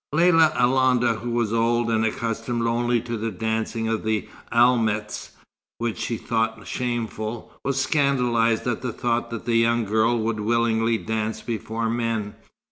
[0.11, 5.29] Lella Alonda, who was old, and accustomed only to the dancing of the Almehs,
[5.77, 10.97] which she thought shameful, was scandalized at the thought that the young girl would willingly
[10.97, 12.33] dance before men.